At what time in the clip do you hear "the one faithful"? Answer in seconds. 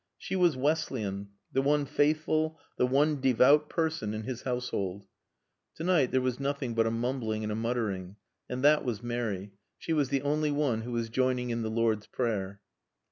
1.53-2.59